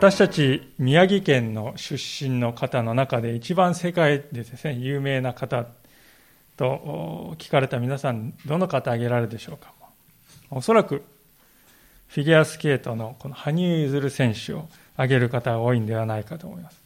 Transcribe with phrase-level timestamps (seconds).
[0.00, 5.66] 私たち宮城県の出身の方の中で一番世界でですね、有名な方
[6.56, 9.74] と聞かれた皆さん、どの方挙げられるでしょうか？
[10.50, 11.04] おそらく
[12.08, 16.80] フィギュアスケートのこの羽生結弦選手を挙げる方が多いんではないかと思います。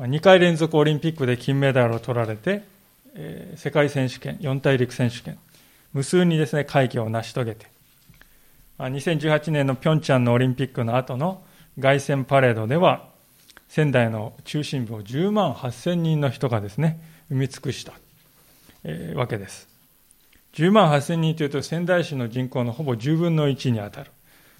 [0.00, 2.64] 2回連続オリンピックで金メダルを取られて、
[3.54, 5.38] 世界選手権、四大陸選手権、
[5.92, 7.68] 無数にですね、快挙を成し遂げて、
[8.80, 11.44] 2018年のピョンチャンのオリンピックの後の
[11.80, 13.08] 凱旋パレードでは、
[13.68, 17.92] 仙台の中心部を10万8000人の人がですね、埋め尽くした、
[18.84, 19.68] えー、わけです。
[20.54, 24.10] 10万8000人というと仙台市の人口のほぼ10分の1に当たる。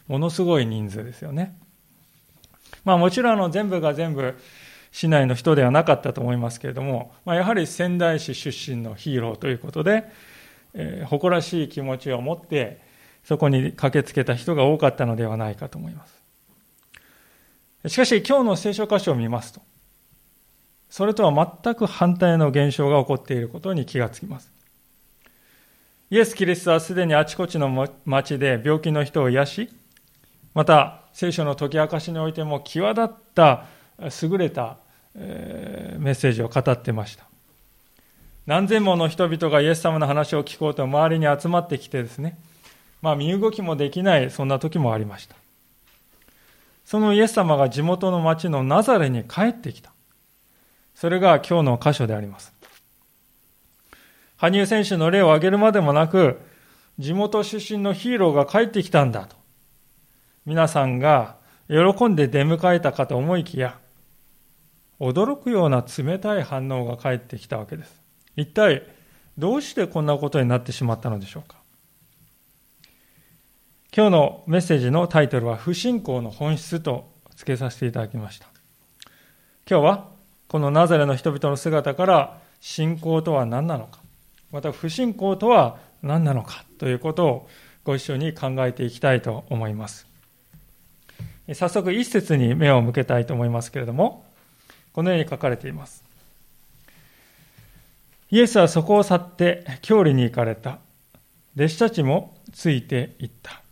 [0.08, 1.56] ものすごい人数ですよね。
[2.84, 4.36] まあもちろんあの全部が全部
[4.92, 10.04] 市内の人ではなかったと思いますけれども、まあ、やはり仙台市出身のヒーローということで、
[10.74, 12.80] えー、誇らしい気持ちを持って
[13.24, 16.15] そこに駆けつけた人が多かったのではないかと思います。
[17.88, 19.60] しかし今日の聖書箇所を見ますと、
[20.88, 24.52] それとは全く反対の現象が起こっていることに気がつきます。
[26.10, 29.70] イエス・キリストはすでにあちこちの町で病気の人を癒し、
[30.54, 33.64] また聖書の解き明かしにおいても際立った
[34.22, 34.78] 優れた
[35.14, 35.20] メ
[35.98, 37.24] ッセージを語ってました。
[38.46, 42.38] 何千もの人々がイエス様の話を聞こうと周りに集まってきてですね、
[43.02, 45.36] まあ、身動きもできない、そんな時もありました。
[46.86, 49.92] そのイエス様が地元の町のナザレに帰ってきた。
[50.94, 52.52] それが今日の箇所であります。
[54.36, 56.38] 羽生選手の例を挙げるまでもなく、
[57.00, 59.34] 地元出身のヒーローが帰ってきたんだと。
[60.46, 61.34] 皆さんが
[61.68, 63.80] 喜んで出迎えたかと思いきや、
[65.00, 68.00] 驚くような冷たい反応が返ってきたわけです。
[68.36, 68.86] 一体、
[69.36, 71.56] どうしてこんなことになってしまったのでしょうか。
[73.96, 78.46] 今日のメッセージのタイトルは不信仰の本質と付けさせていただきました。
[79.66, 80.08] 今日は
[80.48, 84.00] このナザレの人々の姿から信仰とは何なのか、
[84.52, 87.48] また不信仰とは何なのかということを
[87.84, 90.06] ご一緒に考えていきたいと思います。
[91.54, 94.26] 早速一節に目を向けたいと思いますけれども、
[94.92, 96.04] このように書かれています。
[98.30, 100.80] イエスはそこを去って郷里に行かれた。
[101.56, 103.62] 弟子たちもついていった。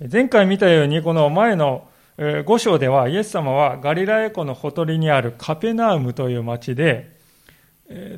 [0.00, 1.88] 前回見たように、この前の
[2.18, 7.16] 5章では、イエス様はガリラヤ湖のほとりにあるカペナウムという町で、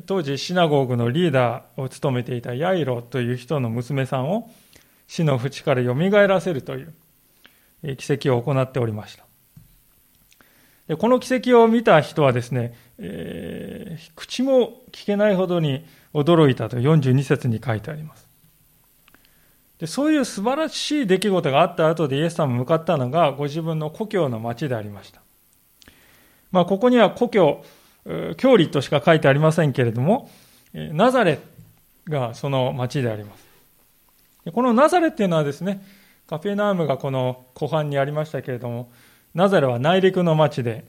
[0.05, 4.51] 当時シナゴーグのリーダーを務めていたヤイロという人の娘さんを
[5.07, 5.93] 死の淵から蘇
[6.27, 6.93] らせるという
[7.95, 9.25] 奇跡を行っておりました。
[10.87, 18.30] でこの奇跡を見た人はですね、えー、口も聞けないほどに驚いたと42節に書いてあります。
[19.81, 25.21] でそういう素晴らしい出来事があった後でイエス様向かったのがご自分の故郷の町でありました。
[26.51, 27.63] まあ、ここには故郷、
[28.05, 30.29] 郷里としか書いてありませんけれども、
[30.71, 31.39] ナザレ
[32.07, 34.51] がその町であります。
[34.51, 35.83] このナザレっていうのはですね、
[36.27, 38.91] カペナームがこの湖畔にありましたけれども、
[39.33, 40.85] ナザレは内陸の町で、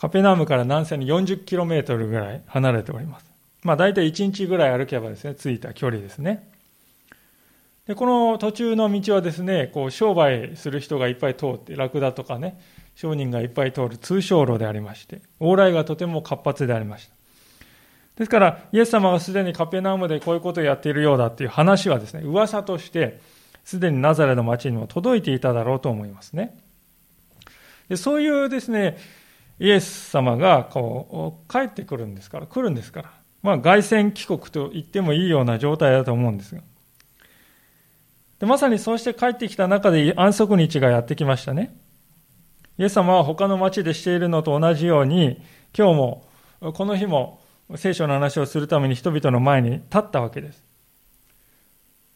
[0.00, 3.30] カペナームから南西に 40km ぐらい離れております。
[3.62, 6.53] まあ大体1日ぐらい歩けばですね、着いた距離ですね。
[7.86, 12.58] で、この途中の道はですね、こう商売する人がいっぱい通って、ラクダとかね、
[12.94, 17.14] 商人がいっぱい通る通商路でありまして、往来がとても活発でありました。
[18.16, 23.20] ですから、イエス様がすでにカペナウムでこういうことをやっているようだっていう話はですね、噂として、
[23.64, 26.56] すでにナザレの町にも届いていただろうと思いますね。
[27.88, 28.96] でそういうですね、
[29.58, 33.12] イエス様がこう帰ってくるんですから、来るんですから、
[33.42, 36.62] まあ、凱旋帰国と言ってもいいような状態だと思うんですが、
[38.44, 41.74] でまさにそうして帰ってきた中で安息日がやってきましたね。
[42.76, 45.40] イエス様は他の町でしているのと同じように、
[45.74, 46.28] 今日も、
[46.60, 47.40] この日も
[47.76, 50.62] 聖書の話をするために人々の前に立ったわけです。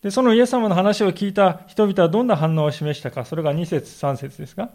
[0.02, 4.68] で、そのイエス様の話を聞いた人々はどんな反応を示したか、それが2節3節ですか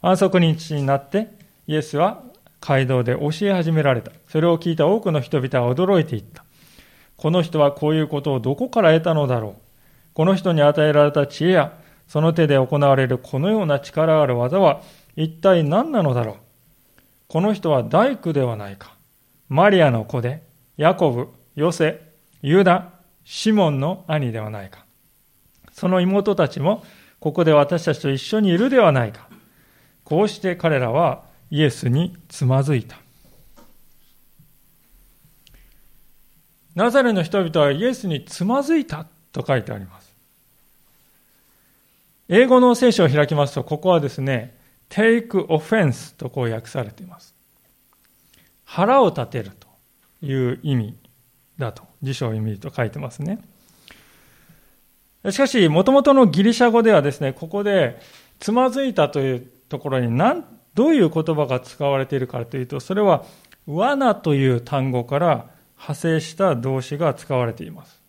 [0.00, 1.28] 安息日になって
[1.68, 2.24] イエスは
[2.60, 4.10] 街道で教え始められた。
[4.28, 6.44] それを聞いた多くの人々は驚いていった。
[7.16, 9.63] この人はこういうことをどこから得たのだろう
[10.14, 14.80] この人に与えられた知恵や、その手で行われるこのような力ある技は
[15.16, 16.36] 一体何なのだろう？
[17.28, 18.94] この人は大工ではないか。
[19.48, 20.42] マリアの子で、
[20.76, 22.00] ヤコブ、ヨセ、
[22.42, 22.90] ユダ、
[23.24, 24.84] シモンの兄ではないか。
[25.72, 26.84] その妹たちも
[27.18, 29.28] ここで私たちと一緒にいるではないか。
[30.04, 32.98] こうして彼らはイエスにつまずいた。
[36.74, 40.03] ナザレの人々はイエスにつまずいたと書いてあります。
[42.28, 44.56] 英語の聖書を開きますと、ここはですね、
[44.88, 47.34] take offense とこう訳されています。
[48.64, 49.68] 腹を立てると
[50.24, 50.96] いう意味
[51.58, 53.40] だと、辞書を意味と書いてますね。
[55.30, 58.00] しかし、もともとのギリシャ語ではですね、ここで、
[58.40, 60.44] つまずいたというところに何、
[60.74, 63.24] どういう言葉が使われているかというと、それは、
[63.66, 65.46] 罠という単語から
[65.76, 68.00] 派生した動詞が使われています。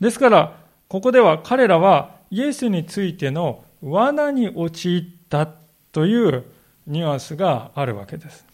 [0.00, 0.56] ですから、
[0.88, 5.46] ここでは彼らはイエスについての罠に陥った
[5.92, 6.44] という
[6.86, 8.46] ニュアンスがあるわけです。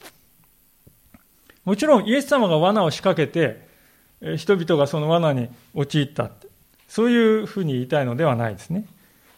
[1.65, 3.69] もちろんイエス様が罠を仕掛けて、
[4.37, 6.29] 人々がその罠に陥った。
[6.89, 8.85] そういうふうに言いたいのではないですね。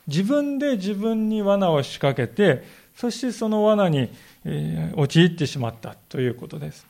[0.07, 2.65] 自分で自分に罠を仕掛けて、
[2.97, 4.09] そしてその罠に
[4.97, 6.87] 陥ってしまったということです。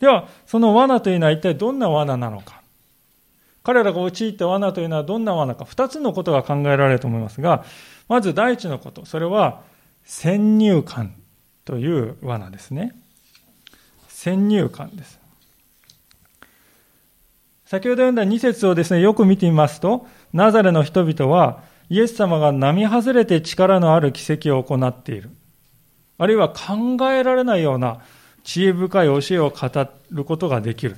[0.00, 2.63] では、その罠というのは一体どんな罠なのか。
[3.64, 7.64] 彼らが陥った罠というのはどんな罠か、二つのことが考えられると思いますが、
[8.08, 9.62] まず第一のこと、それは
[10.04, 11.14] 先入観
[11.64, 12.94] という罠ですね。
[14.08, 15.18] 先入観です。
[17.64, 25.30] 先ほど読んだ2節をですね、よく見てみますと、ナザレの人々は、イエス様が並外れて力のある奇跡を行っている。
[26.18, 28.00] あるいは考えられないような
[28.42, 30.96] 知恵深い教えを語ることができる。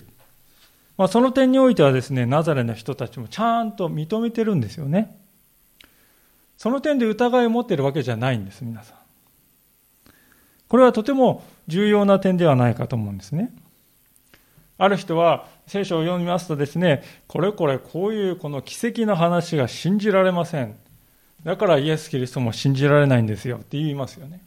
[0.97, 5.19] まあ、その点においてはですね、ナザレの人たちもちゃんと認めてるんですよね。
[6.57, 8.97] その点で疑いを持ってるわけじゃないんです、皆さん。
[10.69, 13.55] これはとても重要な点ではないかと思うんですね。
[14.79, 20.77] ある人は聖書を読みますとですね、これこれこういうこの奇跡の話が信じられません。
[21.45, 24.43] だからイエス・キリストも信じられないんですよって言いますよね。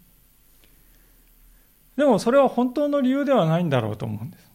[1.95, 4.48] でもそれは本当の理由ではないんだろうと思うんです。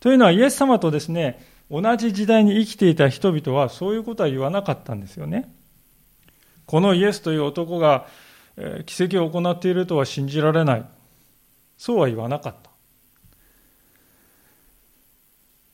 [0.00, 5.52] というのはイエス様とですね、同じ時代に生きていた人々はそういうことは言わなかったんですよね。
[6.66, 8.06] このイエスという男が
[8.86, 10.84] 奇跡を行っているとは信じられない。
[11.76, 12.70] そうは言わなかった。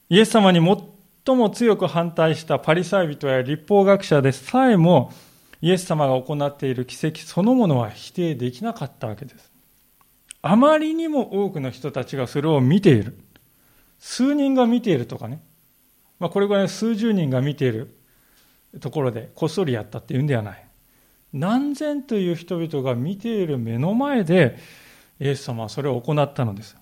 [0.09, 0.61] イエス様に
[1.25, 5.13] 最も強く反対したパリサイ人や立法学者でさえも
[5.63, 9.51] イエス様が行っている奇跡そのものは否定できなかったわけです。
[10.43, 13.17] あまりにも多くの人たちがそれを見ている。
[14.07, 15.43] 数人が見ているとかね。
[16.19, 17.97] まあ、これぐらい数十人が見ている
[18.79, 20.65] ところでこっそりやったっていうんではない。
[21.33, 24.59] 何千という人々が見ている目の前で
[25.19, 26.77] イエス様はそれを行ったのです。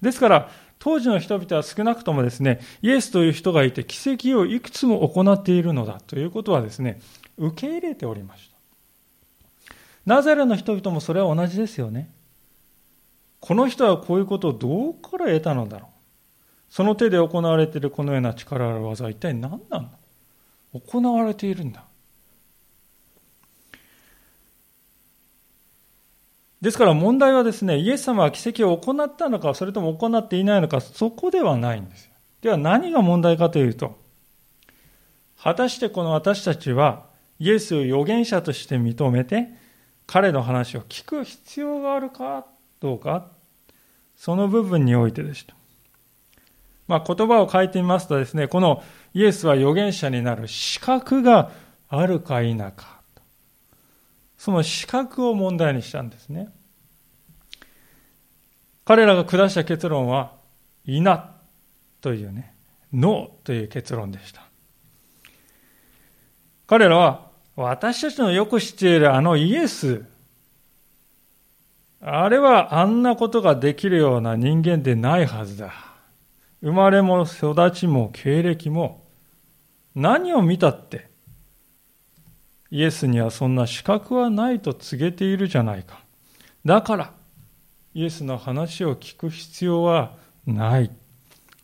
[0.00, 7.00] ですから、当時の人々は少なくともですね、イエスという人がいて奇跡をいくつも行っているのだということはですね、
[7.38, 9.74] 受け入れておりました。
[10.06, 12.08] ナザレの人々もそれは同じですよね。
[13.40, 15.97] この人はこういうことをどこから得たのだろう。
[16.70, 19.90] その手で行われているこのような力ある技は一体何なの？
[20.80, 21.84] 行われているんだ。
[26.60, 32.12] ですから問題はですね、イエス様は奇跡を行ったのか、それとも行っていないのか、そこではないんですよ。
[32.42, 33.96] では何が問題かというと、
[35.40, 37.06] 果たしてこの私たちは
[37.38, 39.50] イエスを預言者として認めて、
[40.06, 42.44] 彼の話を聞く必要があるか
[42.80, 43.28] どうか、
[44.16, 45.54] その部分においてでした。
[46.88, 48.82] まあ、言葉を変えてみますとですね、この
[49.14, 51.50] イエスは預言者になる資格が
[51.88, 52.98] あるか否か。
[54.38, 56.48] その資格を問題にしたんですね。
[58.84, 60.32] 彼らが下した結論は、
[60.86, 61.34] いな
[62.00, 62.54] というね、
[62.92, 64.42] ノーという結論でした。
[66.66, 70.04] 彼らは、私たちのよく知っているあのイエス、
[72.00, 75.87] あれはあんなことができるような人間でないはずだ。
[76.62, 79.04] 生まれも育ちも経歴も
[79.94, 81.08] 何を見たって
[82.70, 86.00] イエスにはそんな資格はないと告げているじゃないか。
[86.64, 87.12] だから、
[87.94, 90.90] イエスの話を聞く必要はない。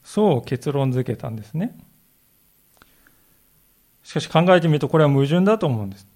[0.03, 1.77] そう結論付けたんですね。
[4.03, 6.07] しかし考えてみるとこれは矛盾だと思うんです。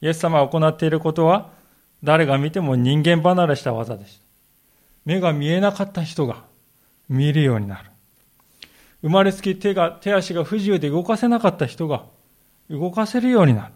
[0.00, 1.50] イエス様が行っていることは
[2.02, 4.24] 誰が見ても人間離れした技でした。
[5.04, 6.44] 目が見えなかった人が
[7.08, 7.89] 見るようになる。
[9.02, 12.04] 生まれつき手が、手足が不自由で動かせなかった人が
[12.68, 13.72] 動かせるようになる。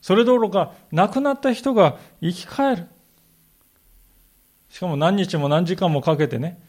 [0.00, 2.86] それどころか亡くなった人が生き返る。
[4.68, 6.60] しかも何日も何時間もかけてね、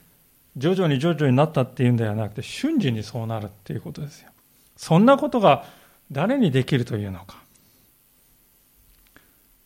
[0.58, 4.30] 徐々に徐々になったっていうんではなくて、瞬時にそうなるっていうことですよ。
[4.78, 5.66] そんなことが
[6.12, 7.38] 誰にできるというのか。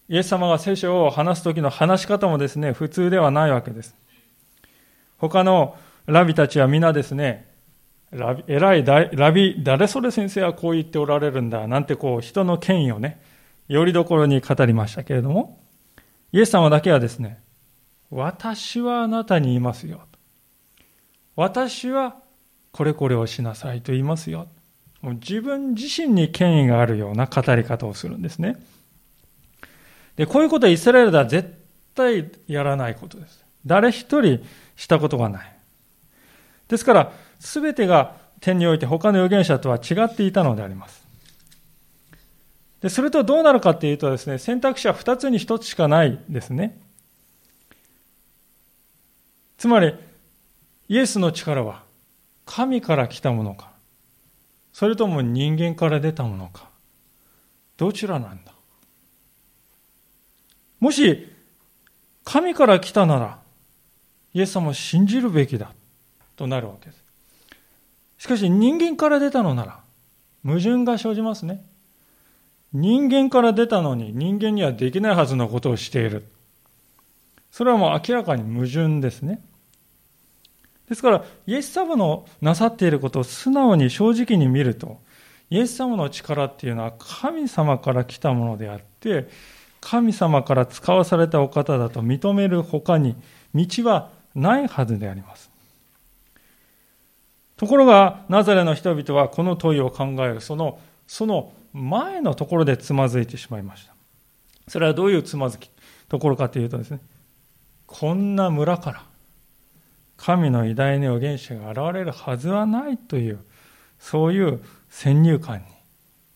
[0.08, 3.96] イエス様が聖書を話す時の話し方もですね、普通ではないわけです。
[5.18, 7.49] 他のラビたちは皆ですね、
[8.12, 13.22] ラビ偉いラビ、誰それ先生はこう言っておられるんだ、なんてこう人の権威をね、
[13.68, 15.62] よりどころに語りましたけれども、
[16.32, 17.42] イエス様だけはですね、
[18.10, 20.02] 私はあなたに言いますよ。
[21.36, 22.16] 私は
[22.72, 24.48] これこれをしなさいと言いますよ。
[25.02, 28.58] もう自分自身に権威があるような語り方をするんですね。
[30.16, 31.58] で、こういうことはイスラエルでは絶
[31.96, 33.46] 対やらないことです。
[33.66, 34.44] 誰一人
[34.76, 35.56] したことがない。
[36.68, 41.06] ですから、すべてが天において他の預言者とは違っていたのであります。
[42.82, 46.80] で、それとどうなるかっていうとですね、選択肢は二つに一つしかないですね。
[49.58, 49.94] つまり、
[50.88, 51.84] イエスの力は
[52.46, 53.72] 神から来たものか、
[54.72, 56.70] それとも人間から出たものか、
[57.76, 58.54] どちらなんだ
[60.80, 61.30] もし、
[62.24, 63.40] 神から来たなら、
[64.34, 65.74] イエス様を信じるべきだ
[66.38, 67.09] となるわけです。
[68.20, 69.80] しかし人間から出たのなら、
[70.46, 71.66] 矛盾が生じますね。
[72.74, 76.26] 人間から出たのに人間にはできないはずのことをしている。
[77.50, 79.42] それはもう明らかに矛盾ですね。
[80.88, 85.00] ですから、イエス様のなさっていることを素直に正直に見ると、
[85.50, 89.30] イエス様の力っていうのは神様から来たものであって、
[89.82, 93.16] 神様から使わされたお方だと認める他に
[93.56, 95.49] 道はないはずであります。
[97.60, 103.94] ところが、ナザレの人々はこの問いを考える、その、その前のところでつまずいてしまいました。
[104.70, 105.70] それはどういうつまずき、
[106.08, 107.02] ところかというとですね、
[107.86, 109.04] こんな村から
[110.16, 113.40] 神の偉大な預言者が現れるはずはないという、
[114.00, 115.66] そういう先入観に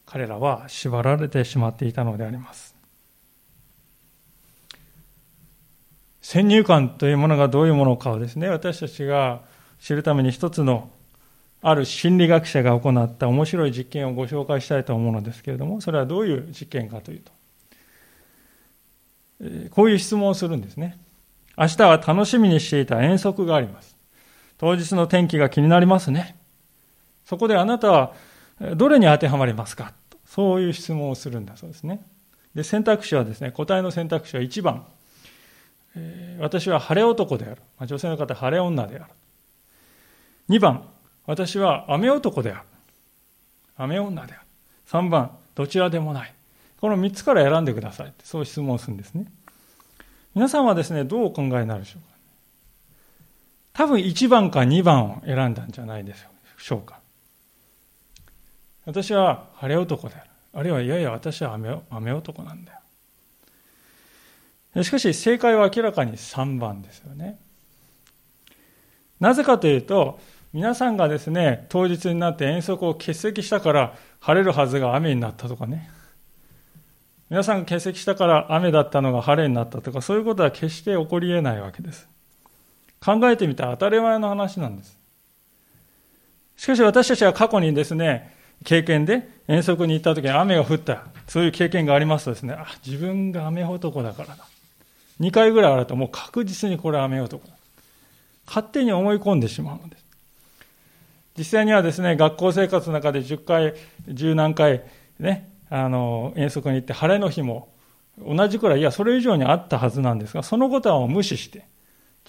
[0.06, 2.76] 彼らは縛られてしまっていたのであります。
[6.22, 9.40] 先入観というものがどういうものかをですね、私たちが
[9.80, 10.90] 知るために一つの
[11.66, 17.32] ある心理学者が行った面白い実験をご紹介したいと思うのですけれども、それはどういう実験かというと、
[19.72, 20.98] こういう質問をするんですね。
[21.58, 23.96] 明日は楽しみにしていた遠足があります。
[24.58, 26.36] 当日の天気が気になりますね。
[27.26, 28.14] そこであなたは
[28.76, 29.94] どれに当てはまりますか？
[30.26, 32.06] そういう質問をするんだそうですね。
[32.56, 34.86] で、選択肢はですね、答えの選択肢は1番。
[35.96, 37.62] えー、私は晴れ男である。
[37.78, 39.06] まあ、女性の方、晴れ女である。
[40.50, 40.90] 2番、
[41.26, 42.62] 私は雨男である。
[43.78, 44.42] 雨女である。
[44.88, 46.34] 3番、どちらでもない。
[46.80, 48.14] この3つから選んでください。
[48.24, 49.26] そう質問するんですね。
[50.36, 52.14] 皆さんはですね、どうお考えになるでしょうか
[53.74, 56.14] 多分1番か2番を選んだんじゃないで
[56.58, 57.00] しょうか。
[58.86, 60.30] 私は晴れ男である。
[60.56, 62.74] あるいは、いやいや、私は雨雨男なんだ
[64.76, 64.84] よ。
[64.84, 67.40] しかし、正解は明らかに3番ですよね。
[69.20, 70.20] なぜかというと、
[70.54, 75.90] 皆さんがですね、当日になって遠足を欠席したから晴れるはずが雨になったとかね。
[77.32, 82.08] 皆さんが欠席したから雨だったのが晴れになったとか、そういうことは決して起こり得ないわけです。
[83.04, 84.96] 考えてみたら当たり前の話なんです。
[86.56, 94.46] しかし私たちは過去にですね、経験で遠足に行った時に雨が降った、そういう経験がありますとですね、あ、自分が雨男だからだ。
[95.20, 97.56] 2回ぐらいあるともう確実にこれ雨男だ。
[98.46, 100.03] 勝手に思い込んでしまうのです。
[101.38, 103.74] 実際にはですね、学校生活の中で10回、
[104.08, 104.84] 10何回
[105.20, 107.70] ね、あの、遠足に行って晴れの日も
[108.20, 111.66] 同じくらい、いや、それ以上にあったはずなんですが、そのことは無視して、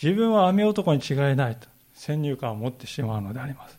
[0.02, 3.78] 自分は雨男に違いないと、先入観を持ってしまうのであります。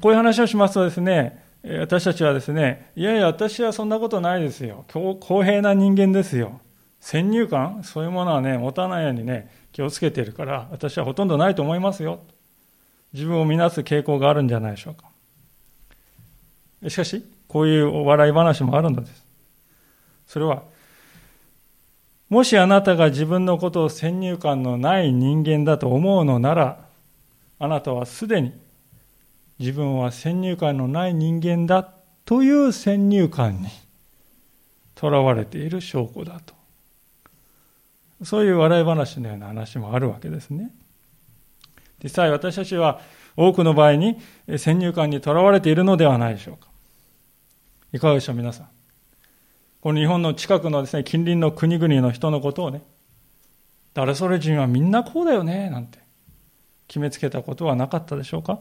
[0.00, 1.44] こういう話をしますとですね、
[1.78, 4.84] 私たちはですね、いやいや、私はそんなことないですよ。
[4.92, 6.60] 公平な人間ですよ。
[6.98, 7.84] 先入観？
[7.84, 12.20] そういうものはね、持たないようにね、気をつけているから、私はほとんどないと思いますよ。
[13.12, 16.88] 自分を見なす傾向があるんじゃないでしょうか。
[16.88, 19.26] しかし、こういうお笑い話もあるのです。
[20.28, 20.62] それは、
[22.28, 26.86] もしあなたが自分のことを先入観のない人間だと思うのなら、
[27.58, 28.52] あなたはすでに
[29.58, 31.82] 自分は先入観のない人間だ
[32.24, 33.68] という先入観に
[34.94, 36.54] とらわれている証拠だと。
[38.24, 40.70] そういう笑い話のような話もあるわけですね。
[42.02, 43.00] 実際私たちは
[43.36, 44.18] 多くの場合に
[44.58, 46.68] 先入観にとらわれているのではないでしょうか。
[47.92, 48.68] いかがでしょう、皆さん。
[49.80, 52.82] この日本の近くのですね、近隣の国々の人のことをね、
[53.92, 55.98] 誰それ人はみんなこうだよね、なんて
[56.88, 58.60] 決めつけたことはなかったでしょうか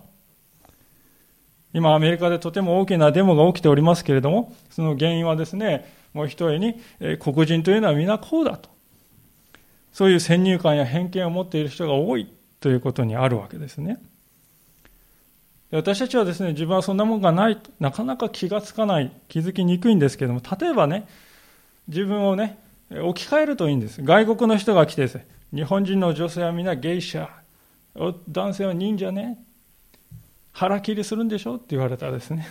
[1.74, 6.80] 今、アメリカでとても大きなデモが起きておりますけれども、その原因はですね、もう一重に、
[7.20, 8.73] 黒人というのは皆こうだと。
[9.94, 12.28] そういう先入観や偏見を持っている人が多い
[12.60, 14.02] ということにあるわけですね。
[15.72, 21.08] 私たちはですね、自分はそんなもんがないと、なかなか気がつかない、気づきにくいんですけども、例えばね、
[21.88, 22.60] 自分をね、
[22.92, 24.04] 置き換えるといいんです。
[24.04, 27.28] 外国の人が来てですね、日本人の女性は皆ゲイシャ、
[28.30, 29.40] 男性は忍者ね、
[30.52, 31.56] 腹切りするんでしょ？
[31.56, 32.48] って言われたらですね、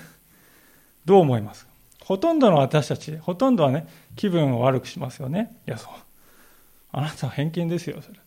[1.04, 1.68] どう思います
[2.00, 5.56] ほとんどの私たち、ほとんどはね、気分を悪くしますよね。
[5.68, 5.92] いや、そう。
[6.92, 8.18] あなたは偏見ですよ、それ。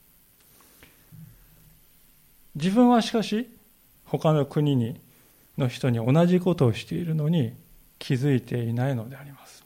[2.56, 3.48] 自分はしかし、
[4.06, 5.00] 他の国に
[5.58, 7.54] の人に同じことをしているのに
[8.00, 9.64] 気づいていないのであります。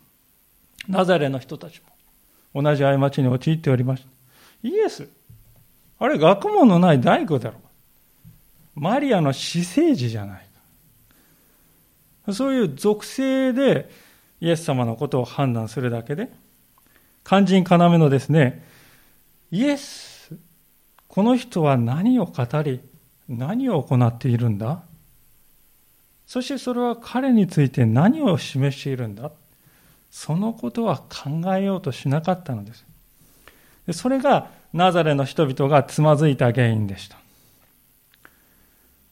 [0.87, 1.81] ナザレの人たち
[2.53, 4.09] も同じ過ちに陥っておりました。
[4.67, 5.07] イエス、
[5.99, 7.57] あれ学問のない大工だろ
[8.75, 8.79] う。
[8.79, 10.45] マリアの私生児じゃない
[12.25, 12.33] か。
[12.33, 13.89] そういう属性で
[14.41, 16.29] イエス様のことを判断するだけで、
[17.23, 18.63] 肝心要のですね、
[19.51, 20.37] イエス、
[21.07, 22.81] この人は何を語り、
[23.27, 24.83] 何を行っているんだ？
[26.27, 29.31] そしてそれは彼について何を示しているんだ？
[30.11, 32.85] そのことは考えようとしなかったのです。
[33.93, 37.17] それがナザレの人々がつまずいた原因でした。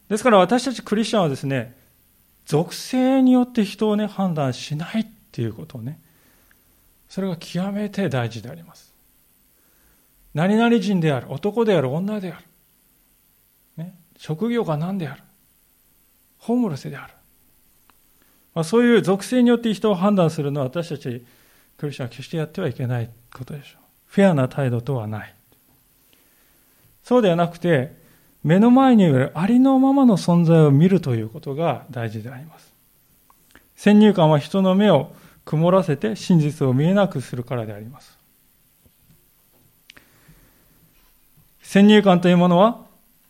[0.09, 1.75] ですから私たちクリスチャンはですね、
[2.45, 5.99] 属性によって人をね、判断しないっていうことをね、
[7.09, 8.86] それが極めて大事であります。
[10.37, 12.45] 何々人である、男である、女である、
[13.75, 15.23] ね、職業が何である、
[16.37, 17.13] ホームレスである。
[18.53, 21.25] まあ、そういう属性によって人を判断するのは私たち
[21.77, 23.81] クリスチャンは決してやってはいけないことでしょう。
[24.05, 25.33] フェアな態度とはない。
[27.01, 27.97] そうではなくて、
[28.43, 32.71] 目の前にいるありのままの存在を見るということが大事であります。
[33.75, 35.11] 先入観は人の目を
[35.45, 38.16] 曇らせて真実を見えなくするからであります。
[41.67, 42.85] 先入観というものは、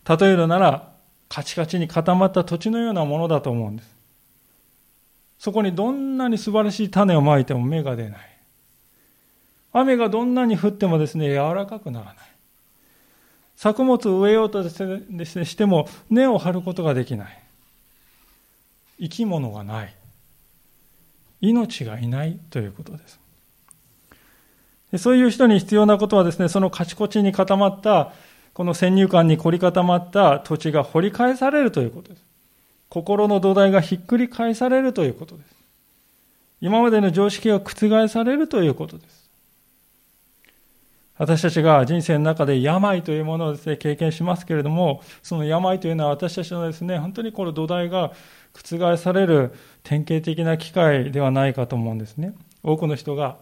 [0.07, 0.91] 例えるなら、
[1.27, 3.89] カチカチに固まった土地のようなものだと思うんです。
[5.39, 8.19] そこにどんなに素晴らしい種をまいても芽が出ない。
[9.73, 12.15] 雨がどんなに降ってもですね、柔らかくならない。
[13.55, 17.39] 作物を植えようとですね、しても根を張ることができない。
[18.99, 19.95] 生き物がない。
[21.41, 23.19] 命がいないということです。
[24.97, 28.13] そういう人に必要なことはですね、そのカチコチに固まった、
[28.57, 32.23] この先入観に凝り固まった土地が掘り返されるということです。
[32.89, 35.49] 心の土台がひっくり返されるということです。
[36.59, 39.29] 今までの常識が覆されるということです。
[41.19, 48.11] 私たちが人生の中で病というものをですね、経験しますけれども、その病というのは私たちのですね、本当にこの土台が
[48.55, 52.33] 覆される典型的な機会ではないかと思うんですね。
[52.63, 53.37] 多くの人が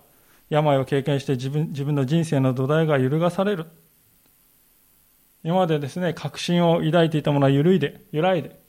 [0.50, 3.68] 病を経験して自分自分の人生の土台が揺るがされる。
[5.46, 8.60] 今までですね、確信を抱いていたものは揺るいで、揺らいで、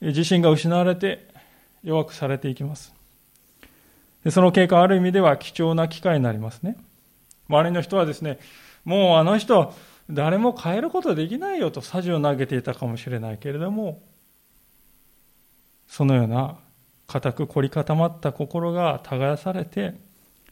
[0.00, 1.26] 自信が失われて
[1.82, 2.94] 弱くされていきます。
[4.22, 6.76] でその経過ある意味では貴重な機会になりますね。
[7.48, 8.38] 周りの人はですね、
[8.84, 9.74] もうあの人、
[10.08, 14.00] 誰も変えることできないよとさじを投げていたかもしれないけれども、
[15.88, 16.58] そのような
[17.08, 19.94] 固く凝り固まった心が耕されて、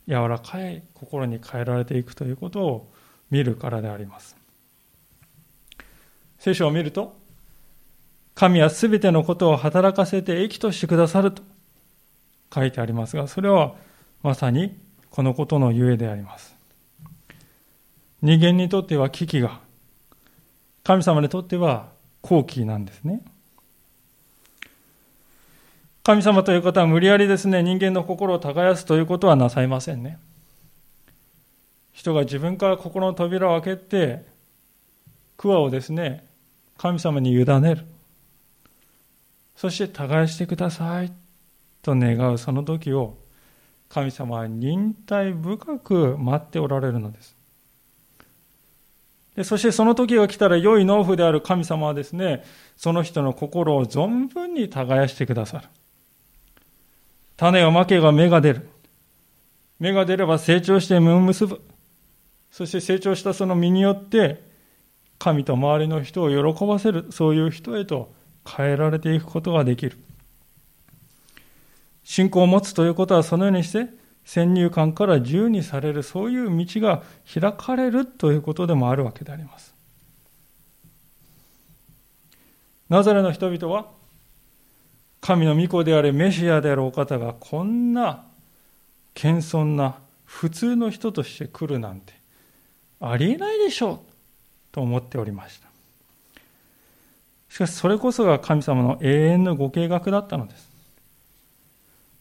[0.08, 2.92] 柔らかい心に変えられていくということを
[3.30, 4.37] 見るからであります。
[6.38, 7.16] 聖書を見ると、
[8.34, 11.42] 神はすべてのことを働かせて益としてくださると
[12.54, 13.74] 書いてありますが、それは
[14.22, 14.78] まさに
[15.10, 16.56] このことのゆえであります。
[18.22, 19.60] 人間にとっては危機が、
[20.84, 21.88] 神様にとっては
[22.22, 23.22] 好機なんですね。
[26.04, 30.18] 神様という方は無理やりですね、人間の心を耕すということはなさいませんね。
[31.92, 34.24] 人が自分から心の扉を開けて、
[35.36, 36.27] 桑をですね、
[36.78, 37.84] 神様に委ねる。
[39.56, 41.12] そして耕してください
[41.82, 43.18] と願うその時を
[43.88, 47.36] 神様は忍耐深く待っておられるのです。
[49.34, 52.44] でそしてその時が来たら良い農夫である神様はですね、
[52.76, 55.68] その人の心を存分に耕してくださる。
[57.36, 58.68] 種をまけば芽が出る。
[59.78, 61.60] 芽が出れば成長して実を結ぶ。
[62.50, 64.47] そして成長したその実によって、
[65.18, 68.12] 神と周りの人を喜ばせる、そういう人へと
[68.46, 69.98] 変えられていくことができる。
[72.04, 73.88] 信仰を持つということはそのようにして、
[74.24, 77.02] 先入観から自由にされる、そういう道が
[77.32, 79.74] 開かれるということでもあるわけであります。
[82.88, 83.86] ナザレの人々は、
[85.20, 88.24] 神の御子であれ、メシアであるお方がこんな
[89.14, 92.12] 謙遜な普通の人として来るなんて
[93.00, 94.00] ありえないでしょう
[94.72, 95.68] と思っておりました。
[97.48, 100.68] しかしそれこそが神様の永遠のご計画だったのです。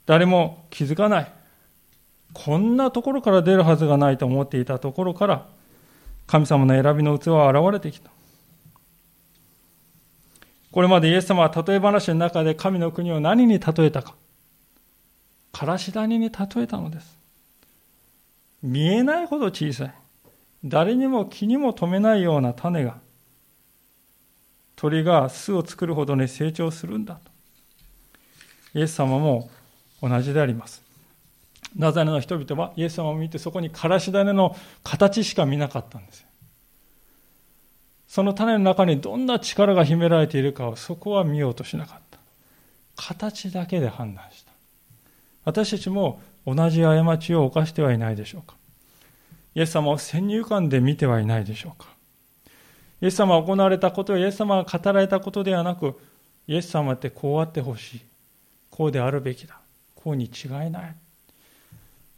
[0.06, 1.32] 誰も気づかない。
[2.34, 5.48] こんなところから出るはずがないと思っていたところから、
[6.28, 8.10] 神様の選びの器は現れてきた。
[10.72, 14.16] これまでイエス様は例え話の中で神の国を何に例えたか。
[15.52, 17.18] からし谷に例えたのです。
[18.62, 19.94] 見えないほど小さい。
[20.64, 22.98] 誰にも気にも留めないような種が、
[24.76, 27.32] 鳥が巣を作るほどに成長するんだと。
[28.74, 29.50] イエス様も
[30.02, 30.84] 同じであります。
[31.76, 36.26] ナザレの人々はイエス様を見てそこにからし種の形しか見なかったんです。
[38.08, 42.20] その種の中にどんな力が秘められているかをそこは見ようとしなかった。
[42.96, 44.52] 形だけで判断した。
[45.44, 48.56] 私たちも同じ過ちを犯してはいないでしょうか。
[49.58, 51.90] イエス様を先入観で見てはいないでしょうか。
[53.02, 56.00] イエス様が行われたことイエス様が語られたことではなく、
[56.46, 58.02] イエス様ってこうあってほしい。
[58.70, 59.60] こうであるべきだ。
[59.96, 60.96] こうに違いない。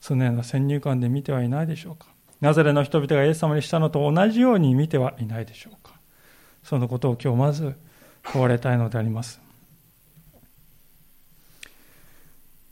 [0.01, 2.07] そのような先入観で見てはいないでしょうか。
[2.41, 5.93] ナザレの人々がイエス様にしたのと同じように見てはいないでしょうか。
[6.61, 7.73] そのことを今日まず
[8.33, 9.39] 問われたいのであります。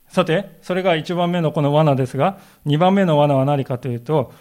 [0.10, 4.34] さて、それが1番目のこの罠ですが、2番目の罠は何かというと、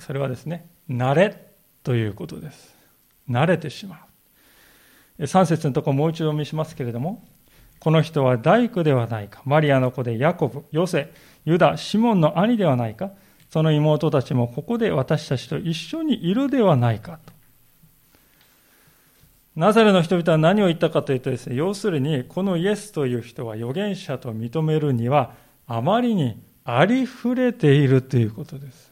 [0.00, 2.76] それはですね、慣れということです。
[3.28, 3.96] 慣れてしま
[5.18, 5.24] う。
[5.24, 7.24] 3節のところもう一度読みしますけれども、
[7.78, 9.42] この人は大工ではないか。
[9.44, 11.12] マリアの子でヤコブ、ヨセ、
[11.44, 13.10] ユダ、シモンの兄ではないか。
[13.50, 17.32] その妹たちもここで私たちと一緒にいるではないかと。
[19.54, 25.34] ナザレの人々は何を言ったかというとですね、要するに、このイエスという人は預言者と認めるには、
[25.66, 28.91] あまりにありふれているということです。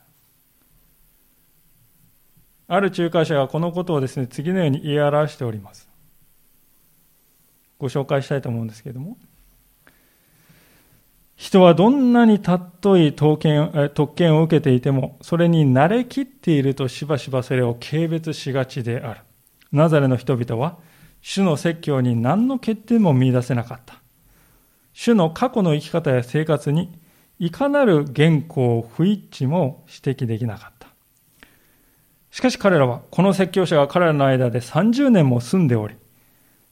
[2.72, 5.88] ある仲介者がこのことをですね、次のように言い表しております。
[7.80, 9.16] ご紹介したいと思うんですけれども。
[11.34, 19.20] 人はどんなに尊い特権特権を受けていてもそれに慣れきっているとしばしばそれを軽蔑しがちである。
[19.72, 20.78] ナザレの人々は
[21.22, 23.96] 主の説教に何の欠点も見出せなかった。
[24.92, 26.96] 主の過去の生き方や生活に
[27.40, 30.79] いかなる原稿不一致も指摘できなかった。
[32.30, 35.96] しかし彼らはこの説教者が彼らの間で30年も住んでおり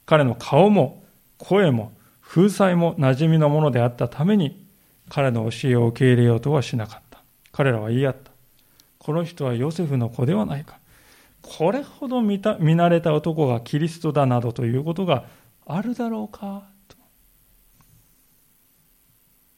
[0.07, 1.05] 彼の顔も
[1.38, 4.66] 声も風采も馴染みのものであったために
[5.09, 7.23] 彼の教えを受け入れようとはしなかった。
[7.53, 8.31] 彼らは言い合った。
[8.99, 10.79] この人はヨセフの子ではないか。
[11.40, 15.25] これほど見た見慣れた男がキリストだなどということが
[15.66, 16.97] あるだろうかと。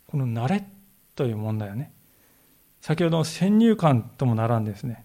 [0.06, 0.64] この慣れ
[1.16, 1.92] という問題はね、
[2.80, 5.04] 先ほどの先入観とも並んですね、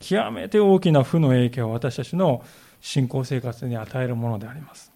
[0.00, 2.44] 極めて大きな負の影響を私たちの
[2.80, 4.92] 信仰生活に与えるものであります。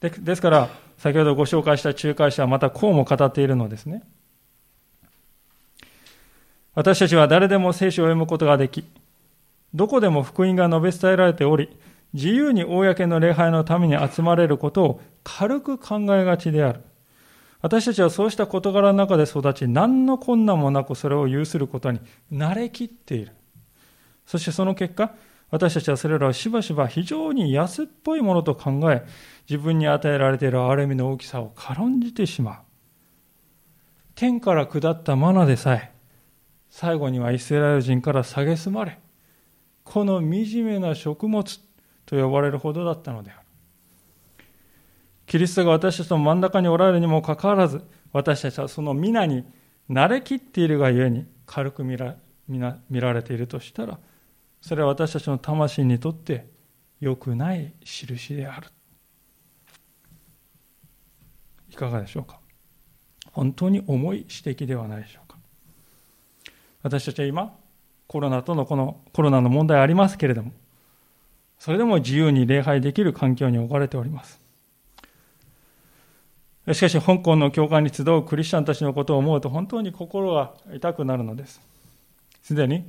[0.00, 4.02] でですから、先ほどご紹介した仲介者はまたこうも語っているのですね。
[6.74, 8.84] 私たちは誰でも聖書を読むことができ、
[9.74, 11.76] どこでも福音が述べ伝えられており、
[12.14, 16.80] 自由に公の礼拝のために集まれることを軽く考えがちである。
[17.60, 22.00] 私たちはそうした事柄の中で育ち、何の困難もなくそれを有することに
[22.32, 23.32] 慣れきっている。
[24.32, 25.14] そしてその結果、
[25.50, 29.04] 私たちはそれらをしばしば非常に安っぽいものと考え、
[29.46, 32.56] 自分に与えられている憐れみの大きさを軽んじてしまう。
[34.14, 35.92] 天から下ったマナでさえ、
[36.70, 38.98] 最後にはイスラエル人から蔑まれ、
[39.84, 41.44] この惨めな食物
[42.06, 43.40] と呼ばれるほどだったのである。
[45.26, 47.82] キリストが私たちの真ん中におられるにもかかわらず、
[48.14, 49.44] 私たちはその皆に
[49.90, 52.16] 慣れきっているがゆえに軽く見ら
[52.48, 52.58] 見
[53.02, 53.98] られているとしたら、
[54.62, 56.46] それは私たちの魂にとって
[57.00, 58.68] 良くない印である。
[61.68, 62.38] いかがでしょうか？
[63.32, 65.36] 本当に重い指摘ではないでしょうか？
[66.82, 67.54] 私たちは今、
[68.06, 70.52] コロナとのこのコロナの問題ありますけれども、
[71.58, 74.40] それでも自由に礼拝できる環境に置かれております。
[76.72, 81.60] しかし、香港の教会に集うクリスチャンたちのことを思うと本当に心が痛くなるのです。
[82.42, 82.88] すでに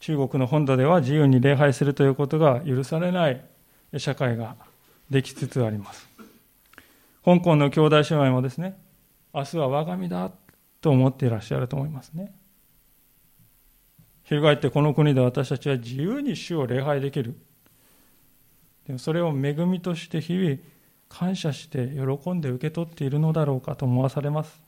[0.00, 3.44] 中国の本土では自由に礼拝するということが許されない
[3.96, 4.56] 社会が
[5.10, 6.08] できつつあります。
[7.24, 8.78] 香港の兄弟姉妹もですね、
[9.34, 10.30] 明日は我が身だ
[10.80, 12.34] と思っていらっしゃると思いますね。
[14.24, 17.34] 翻ってこの国で私たちは自由に主を礼拝できる。
[18.86, 20.56] でもそれを恵みとして日々
[21.08, 24.67] 感謝して喜んで受け取っているのだろうかと思わされます。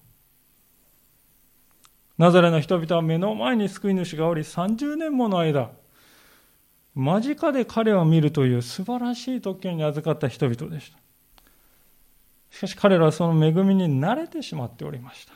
[2.20, 5.70] ナザレの人々は目の前に救い主がおり30年もの間
[6.94, 10.98] 間近で彼を見るという素晴らしい特権に預かった人々でした。
[12.50, 15.32] しかし彼らはその恵みに慣れてしまっておりました。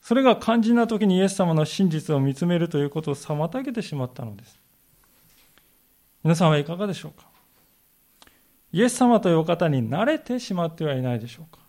[0.00, 4.60] それが肝心な時にイエス様の真実を見つめるということを妨げてしまったのです。
[6.22, 7.26] 皆さんはいかがでしょうか？
[8.70, 11.65] イエス様というお方に慣れてしまってはいないでしょうか？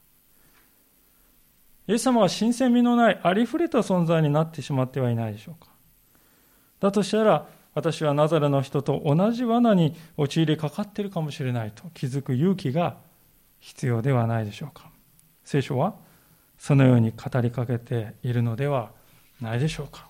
[1.88, 5.72] イエス様は新鮮味のないありふれた存在になってしまってはいないでしょうか。
[6.80, 12.98] だとしたら私はナザレの人と同じ罠に陥りかかっているかもしれないと気づく勇気が
[13.60, 14.90] 必要ではないでしょうか。
[15.44, 15.96] 聖書は
[16.58, 18.92] そのように語りかけているのでは
[19.40, 20.08] ないでしょうか。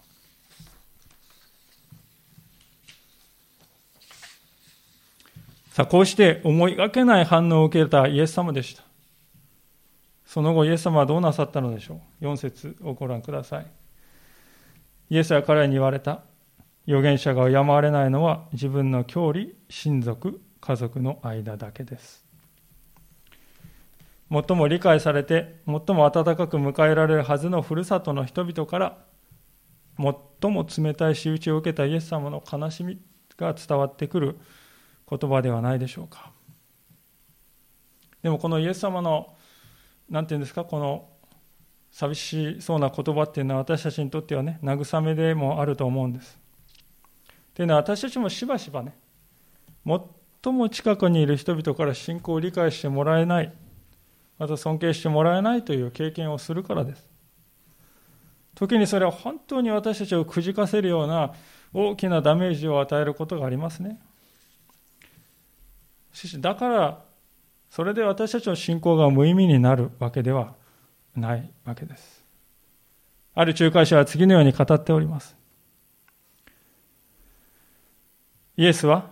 [5.72, 8.87] さあこうして思いがけない反応を受けたイエス様でした。
[10.38, 13.66] その後イエス様はどうなさったのでしょう？4節をご覧ください
[15.10, 16.22] イエスは彼らに言われた
[16.86, 22.24] 預言者が敬われないのは自分の郷里、親族、家族の間だけです。
[24.32, 28.98] 最も理解されて、最も温かく迎えられるはずのふるさとの人々から、
[29.98, 33.02] 最も冷たい仕打ちを受けたイエス様の悲しみ
[33.38, 34.38] が伝わってくる
[35.10, 36.32] 言葉ではないでしょうか。
[38.22, 39.34] でもこのイエス様の、
[40.10, 41.10] なんていうんですか、この
[41.92, 46.40] 寂しそうな言葉っていうのは私たちにとってはね、慰めでもあると思うんです。
[47.54, 48.96] というのは私たちもしばしばね、
[49.86, 53.54] 最も近くにいる人々から信仰を理解してもらえない、
[54.38, 57.08] また尊敬してもらえないという経験をするからです。
[58.54, 61.34] 時にそれは本当に私たちをくじかせるような
[61.74, 64.00] 大きなダメージを与えることがありますね。
[66.14, 67.07] しかし、だから、
[67.70, 70.56] それで私たちの信仰が無意味になるわけでは
[71.16, 72.24] ないわけです。
[73.36, 75.38] ある仲介者は次のように語っております。
[78.56, 79.12] イエスは、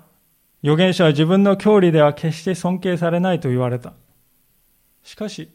[0.64, 3.94] 預言者は自分の教理では決して尊敬されないと言われた。
[5.04, 5.52] しかし、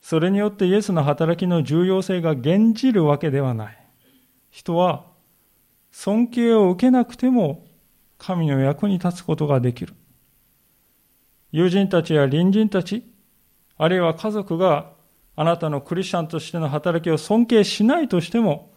[0.00, 3.86] それによってイエスの働きの重要性が減じるわけではない。
[4.52, 5.06] 人は、
[5.90, 7.66] 尊敬を受けなくても
[8.18, 9.94] 神の役に立つことができる。
[11.52, 13.04] 友人たちや隣人たち、
[13.76, 14.92] あるいは家族が
[15.36, 18.72] あなたのクリスチャンとしての働きを尊敬しないとしても、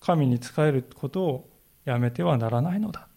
[0.00, 1.50] 神に仕えることを
[1.84, 3.08] やめてはならないのだ。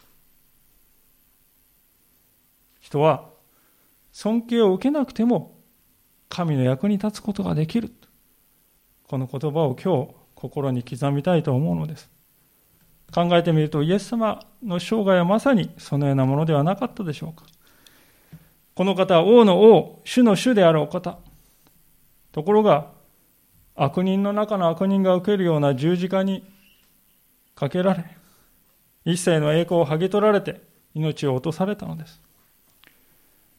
[2.79, 3.29] 人は
[4.11, 5.59] 尊敬を受けなくても
[6.27, 7.93] 神の役に立つことができる。
[9.07, 12.09] この言葉を今日心に刻みたいと思うのです。
[13.13, 17.45] 考えてみるとイエス様の生涯はまさにそのようなものではなかったでしょうか。
[18.79, 21.17] この方は王の王、主の主であるお方。
[22.31, 22.87] ところが
[23.75, 26.45] 悪人の中の悪人が受けるような十字架に
[27.55, 28.05] かけられ、
[29.03, 30.61] 一切の栄光を剥ぎ取られて
[30.93, 32.21] 命を落とされたのです。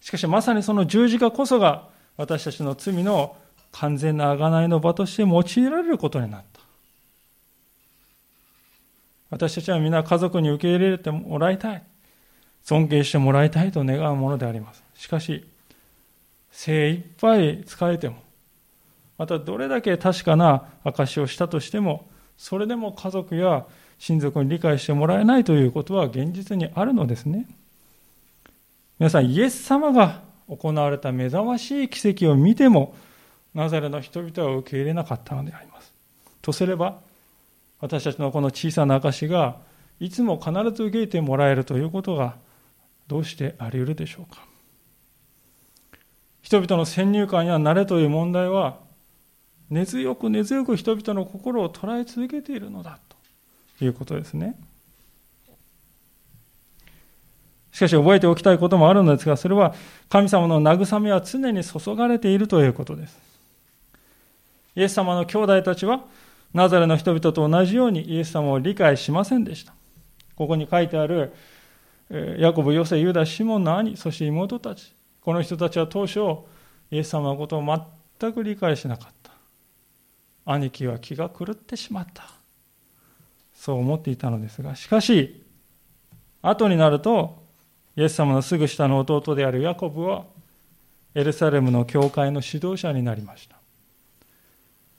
[0.01, 3.37] しかしまさにその十字架こそが私たちの罪の
[3.73, 6.63] 完全な贖いの場として用いられることになった。
[9.29, 11.83] 私たちは皆家族に受け入れてもらいたい。
[12.63, 14.90] 尊敬してもらいたいと願うものであります。
[15.01, 15.47] しかし、
[16.51, 18.17] 精一杯使えても、
[19.17, 23.65] またどれだけ確かな証をしたとしても、それでも家族や
[23.99, 27.47] 親族に理解してもらえないということは現実にあるのですね。
[28.99, 32.95] 皆さん、イエス様が行われた目覚ましい奇跡を見ても、
[33.55, 35.95] ナザレの人々は受け入れなかったのであります。
[36.43, 36.99] とすれば、
[37.81, 39.57] 私たちのこの小さな証が、
[39.99, 42.37] いつも必ず受け入れてもらえるということが、
[43.09, 44.50] どうしてあり得るでしょうか。
[46.43, 48.79] 人々の先入観や慣れという問題は、
[49.69, 52.99] 根強く根強く人々の心を捉え続けているのだ
[53.79, 54.59] ということですね。
[57.73, 59.75] しかし覚えておきたいこともあるのですが、それは
[60.09, 63.19] 神様の慰めは常に注がれているということです。
[64.75, 66.05] イエス様の兄弟たちは、
[66.53, 69.73] ナザレの人々と同じようにイエス様を理解しませんでした。
[70.35, 71.33] ここに書いてある、
[72.39, 74.93] ヤコブ、ヨセ、ユダ、シモンの兄、そして妹たち。
[75.21, 76.21] この人たちは当初、
[76.91, 77.87] イエス様のことを
[78.19, 79.33] 全く理解しなかった。
[80.45, 82.25] 兄貴は気が狂ってしまった。
[83.55, 85.45] そう思っていたのですが、しかし、
[86.43, 87.41] 後になると、
[87.97, 90.25] イエス様のすぐ下の弟であるヤコブは
[91.15, 93.57] エルサレムの教会の指導者になりました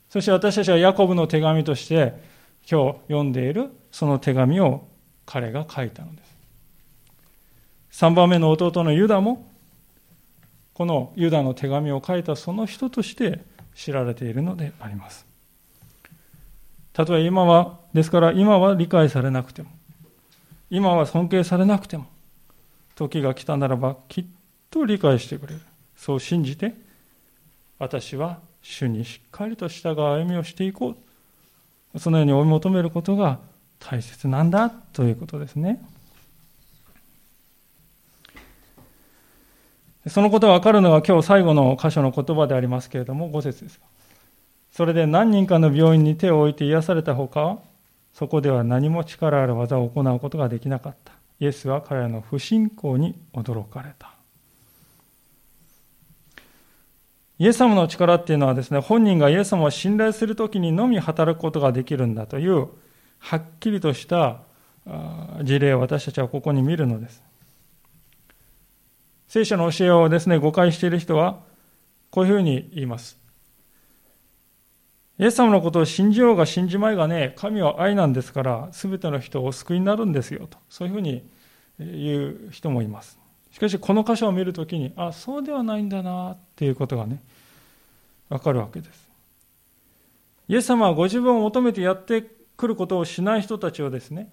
[0.08, 2.14] そして私たちはヤコブの手紙として
[2.70, 4.86] 今日読んでいるその手紙を
[5.24, 6.22] 彼が書いたので
[7.90, 9.50] す3番目の弟のユダも
[10.74, 13.40] このユダの手紙を書いたその人として
[13.74, 15.26] 知られているのであります
[16.92, 19.70] たとえ今はですから今は理解されなくても
[20.72, 22.06] 今は尊敬されなくても、
[22.94, 24.24] 時が来たならばきっ
[24.70, 25.60] と理解してくれる。
[25.94, 26.74] そう信じて、
[27.78, 30.96] 私は主にしっかりと従う歩みをしていこ
[31.94, 31.98] う。
[31.98, 33.38] そのように追い求めることが
[33.80, 35.84] 大切なんだということですね。
[40.08, 43.80] そのことが分かるのが今日最後の箇所の言葉でありますけれども、5節です。
[44.72, 47.58] それで何人かの病院に手を置いて癒されたほか、
[48.12, 51.12] そこでは何も力ある技を行うことができなかった。
[51.40, 54.14] イエスは彼らの不信仰に驚かれた。
[57.38, 62.68] イエス様の力っていうのはですね、本人がイエス様を信頼するときにのみ働くことができるんだという、
[63.18, 64.40] はっきりとした
[65.42, 67.22] 事例を私たちはここに見るのです。
[69.32, 71.40] 聖書の教えをですね、誤解している人は、
[72.10, 73.18] こういうふうに言います。
[75.18, 81.26] イエス様のことを信じようが信じまいがね、神は愛なんですから、すべての人をお救いになるんですよと、そういうふうに
[81.78, 83.18] 言う人もいます。
[83.50, 87.22] しかし、この箇所を見るときに、あ、そうではないんだな、っていうことがね、
[88.28, 89.10] わかるわけです。
[90.46, 92.20] イエス様はご自分を求めてやって
[92.58, 94.30] くることをしない人たちをですね、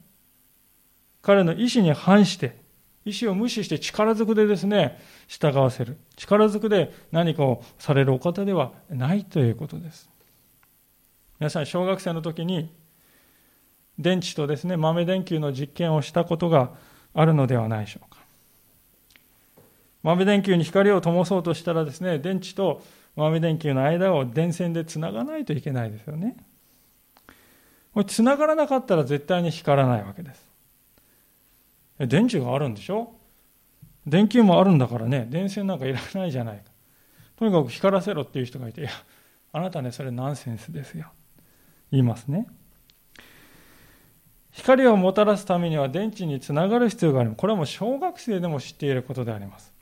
[1.22, 2.68] 彼の意志に反して、
[3.10, 5.98] 意思を無視して力ずくでですね、従わせる。
[6.15, 10.10] 力ずくで何かをされるお方ではないということです。
[11.39, 12.72] 皆さん、小学生の時に、
[13.98, 16.72] 電池とですね、豆電球の実験をしたことが
[17.13, 18.19] あるのではないでしょうか。
[20.04, 22.82] 豆電球に光を灯そうとしたらですね、電池と
[23.15, 26.38] 豆電球の間を電線でつながないといけないですよね。
[27.93, 30.49] これつながらなかったら絶対に光らないわけです。
[32.08, 33.14] 電池があるんでしょ？
[34.08, 36.64] 電球もあるんだからね、電線なんかいらないじゃないか。
[37.36, 38.90] とにかく光らせろっていう人がいて、いや、
[39.52, 41.12] あなたね、それナンセンスですよ。
[41.92, 42.48] 言いますね。
[44.52, 47.34] 光をもたらすためには電池につながる必要がある。
[47.36, 49.74] これはもう小学生でも知っていることであります。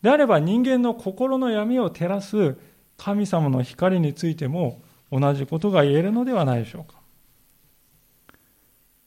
[0.00, 2.56] であれば人間の心の闇を照らす
[2.96, 7.00] 神様の光についても同じことが言えるのではないでしょうか。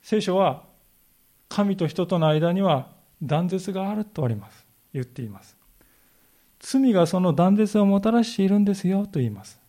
[0.01, 0.63] 聖書は
[1.49, 2.89] 神と人との間には
[3.21, 4.65] 断絶があるとあります。
[4.93, 5.57] 言っています。
[6.59, 9.59] 罪がその断絶をもたらしているんですよと言います。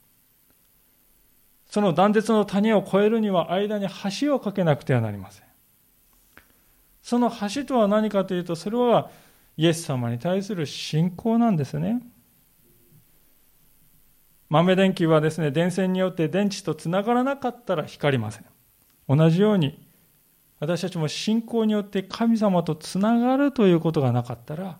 [1.66, 3.86] その断絶の谷を越えるには間に
[4.20, 5.44] 橋を架けなくてはなりません。
[7.02, 9.10] その橋とは何かというと、それは
[9.56, 12.02] イエス様に対する信仰なんですね。
[14.48, 18.44] 豆電球はですね、電線によって電池とつながらなかったら光りません。
[19.08, 19.87] 同じように、
[20.60, 24.78] 私たちも信仰によって神様とつながるということがなかったら、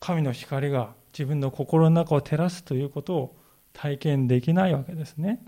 [0.00, 3.36] 神の光が自分の心の中を照らすということを
[3.72, 5.44] 体験できないわけですね。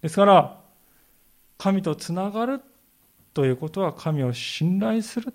[0.00, 0.60] ですから、
[1.58, 2.60] 神とつながる
[3.34, 5.34] ということは神を信頼する。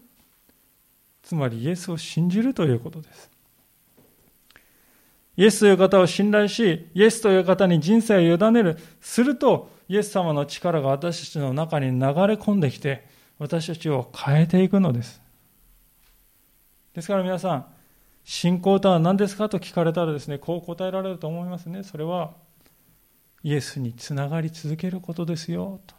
[1.23, 3.29] つまりイエスを信じるということです。
[5.37, 8.77] イエスという方を信頼し、イエスという方に人生を委ねる。
[9.01, 12.01] すると、イエス様の力が私たちの中に流れ
[12.35, 13.05] 込んできて、
[13.39, 15.21] 私たちを変えていくのです。
[16.93, 17.65] ですから皆さん、
[18.23, 21.83] 信仰とは何ですかと聞かれたらですね、こう答えられると思いますね。
[21.83, 22.31] それは、
[23.43, 25.95] イエスにつながり続けることですよ、と。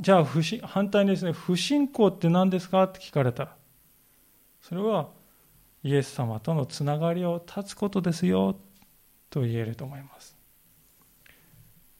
[0.00, 3.56] じゃあ不信、反対にですね、不信仰って何ですかって聞かれたら、
[4.62, 5.10] それは、
[5.82, 8.56] イエス様とのつながりを断つことですよ、
[9.28, 10.35] と言えると思います。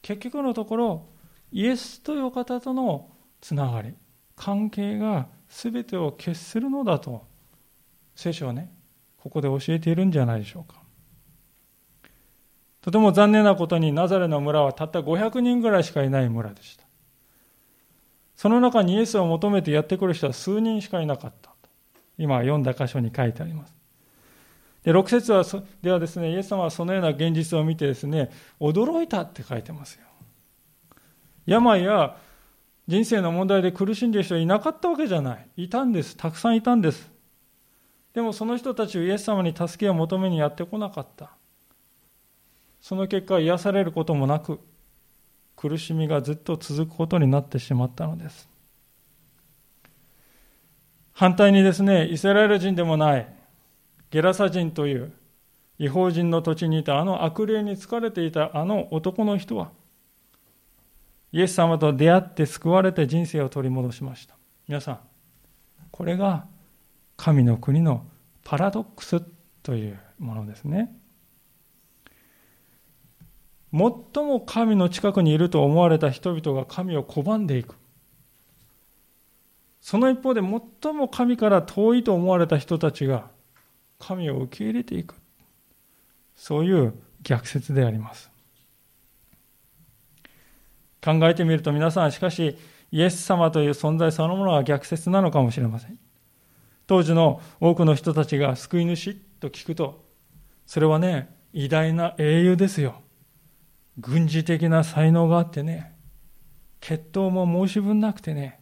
[0.07, 1.05] 結局のところ
[1.51, 3.09] イエスという方との
[3.41, 3.93] つながり
[4.37, 7.25] 関係が全てを決するのだと
[8.15, 8.71] 聖書はね
[9.17, 10.81] ここで教えているんじゃないでしょうか。
[12.79, 16.85] とても残念なことにナザレの村はたった500人ぐらいしかいない村でした。
[18.37, 21.53] その中にイエスを求めてやってくる人は数人しかいなかった。
[22.17, 23.77] 今読んだ箇所に書いてあります。
[24.87, 25.43] で6節は
[25.81, 28.31] ではですね、イエス様はそのような現実を見てですね、
[28.61, 30.06] 驚いたって書いてますよ。
[31.47, 32.17] 病や
[32.87, 35.47] 人生の問題で苦しんでいる人はいなかったわけじゃない。
[35.57, 36.15] いたんです。
[36.15, 37.09] たくさんいたんです。
[38.13, 41.31] でもその人たちをイエス様に助けを求めにやってこなかった。
[42.81, 44.59] その結果、癒されることもなく、
[45.55, 48.47] 苦しみがずっと続くことになってしまったのです。
[51.13, 53.27] 反対にですね、イスラエル人でもない、
[54.11, 55.11] ゲラサ人という
[55.79, 59.71] 違法人の土地にいたあの悪霊に疲れていたあの男の人は、
[61.37, 64.35] イエス様と出会って救われて人生を取り戻しました。
[64.67, 64.99] 皆さん、
[65.91, 66.47] これが
[67.15, 68.07] 神の国の
[68.43, 69.21] パラドックス
[69.61, 70.97] というものですね。
[73.71, 73.81] 最
[74.25, 77.75] も神の近くにいると思われた人々が神を拒んでいく。
[79.79, 83.29] その一方で最も神から遠いと思われた人たちが
[83.99, 85.13] 神を受け入れていく。
[86.35, 88.31] そういう逆説であります。
[91.07, 92.57] 考えてみると皆さん、しかし、
[92.91, 95.97] イエス様という存在そのものが逆説なのかもしれません。
[96.85, 100.03] 当時の多くの人たちが救い主と聞くと、
[100.65, 103.01] それはね、偉大な英雄ですよ。
[103.97, 105.95] 軍事的な才能があってね、
[106.81, 108.59] 血統も申し分なくてね、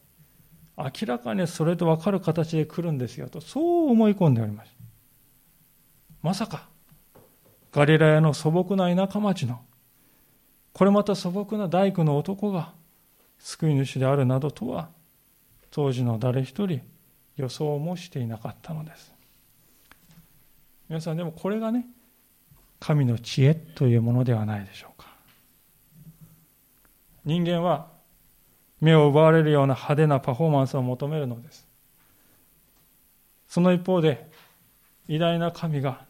[0.77, 4.75] 明らかにそれと分かる形で来るんですよと、そう思い込んでおります。
[6.21, 6.69] まさか、
[7.71, 9.61] ガリラヤの素朴な田舎町の、
[10.76, 12.73] これまた素朴な大工の男が
[13.39, 14.89] 救い主であるなどとは、
[15.71, 16.82] 当時の誰一人
[17.38, 19.13] 予想もしていなかったのです。
[20.89, 21.88] 皆さんでもこれがね、
[22.82, 25.07] 神の知恵というものではないでしょうか。
[27.23, 27.88] 人間は
[28.82, 31.65] 目を奪われるような派手なパフォーマンスを求めるのです。
[33.47, 34.30] その一方で、
[35.07, 36.05] 偉大な神が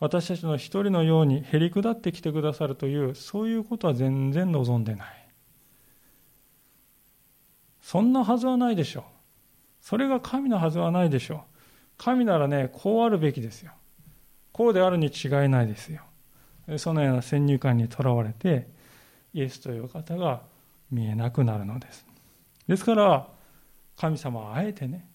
[0.00, 5.28] 私たちの一人のようにへり下ってきてくださるという、そういうことは全然望んでない。
[7.80, 9.02] そんなはずはないでしょう。
[9.80, 11.38] それが神のはずはないでしょう。
[11.96, 13.72] 神ならね、こうあるべきですよ。
[14.52, 16.02] こうであるに違いないですよ。
[16.76, 18.68] そのような先入観にとらわれて、
[19.32, 20.42] イエスという方が
[20.90, 22.06] 見えなくなるのです。
[22.66, 23.28] ですから、
[23.96, 25.08] 神様はあえてね、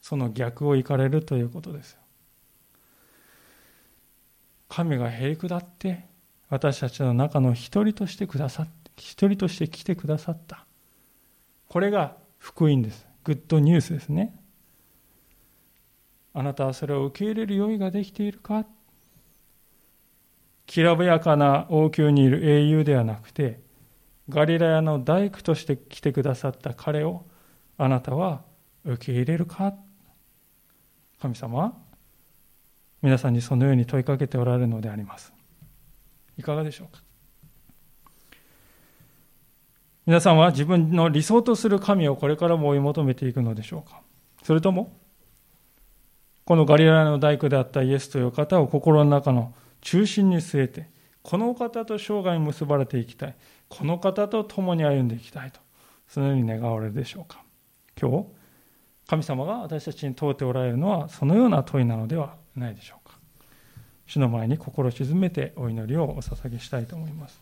[0.00, 1.99] その逆を行かれるということです。
[4.70, 6.06] 神がへり下って
[6.48, 10.64] 私たちの中の一人としてくださって一人として来てくださった。
[11.68, 13.06] これが福音です。
[13.24, 14.38] グッドニュースですね。
[16.32, 18.64] あなたはそれを受け入れる用意ができているか？
[20.66, 23.60] きらびやかな王宮にいる英雄ではなくて
[24.28, 27.26] ガリラヤの大工として来てくださった彼を
[27.76, 28.42] あなたは
[28.84, 29.74] 受け入れるか？
[31.20, 31.76] 神様
[33.02, 35.32] 皆さんにそのように問いかけておられるのであります。
[36.38, 37.02] いかがでしょうか？
[40.06, 44.00] 皆さんは自分の理想とする神をこれからも追い求めていくのでしょうか？
[44.42, 44.92] それとも、
[46.44, 50.88] このガリラヤの大工であったイエスという方を心の中の中心に据えて、
[51.22, 53.36] この方と生涯結ばれていきたい。
[53.68, 55.60] この方と共に歩んでいきたいと、
[56.08, 57.42] そのように願われるでしょうか？
[58.00, 58.26] 今日、
[59.06, 63.18] 神様が私たちに問うておられるのは、そのような問いなのではないでしょうか。
[64.06, 67.40] 主の前に心を沈めてお祈りをお捧げしたいと思います。